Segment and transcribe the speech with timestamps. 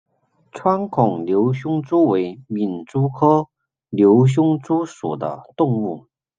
[0.51, 3.49] 穿孔瘤胸蛛为皿蛛科
[3.91, 6.07] 瘤胸蛛属的动物。